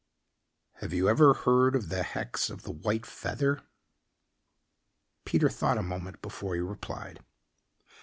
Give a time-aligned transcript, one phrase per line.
[0.77, 3.61] "Have you ever heard of the hex of the white feather?"
[5.25, 7.19] Peter thought a moment before he replied.